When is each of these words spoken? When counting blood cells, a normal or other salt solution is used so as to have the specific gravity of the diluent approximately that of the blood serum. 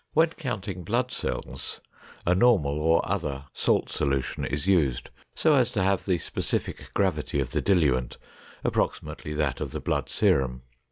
When 0.13 0.29
counting 0.31 0.83
blood 0.83 1.11
cells, 1.11 1.79
a 2.25 2.33
normal 2.33 2.79
or 2.81 3.07
other 3.07 3.45
salt 3.53 3.91
solution 3.91 4.43
is 4.43 4.65
used 4.65 5.11
so 5.35 5.53
as 5.53 5.71
to 5.73 5.83
have 5.83 6.07
the 6.07 6.17
specific 6.17 6.91
gravity 6.95 7.39
of 7.39 7.51
the 7.51 7.61
diluent 7.61 8.17
approximately 8.63 9.33
that 9.33 9.61
of 9.61 9.69
the 9.73 9.79
blood 9.79 10.09
serum. 10.09 10.63